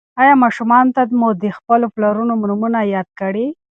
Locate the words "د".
1.43-1.45